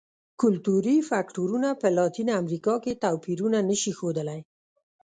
[0.41, 4.39] کلتوري فکټورونه په لاتینه امریکا کې توپیرونه نه شي ښودلی.